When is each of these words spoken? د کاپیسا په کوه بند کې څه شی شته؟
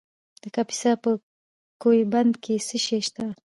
د 0.41 0.43
کاپیسا 0.55 0.91
په 1.03 1.11
کوه 1.81 2.01
بند 2.13 2.33
کې 2.43 2.55
څه 2.67 2.77
شی 2.85 2.99
شته؟ 3.07 3.25